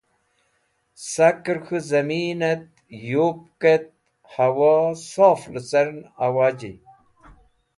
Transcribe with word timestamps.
Saker 1.11 1.57
K̃hu 1.65 1.77
Zamin 1.89 2.39
et 2.51 2.63
Yupket 3.09 3.85
Hawo 4.33 4.73
Sof 5.11 5.41
licern 5.53 5.97
awaji 6.25 6.73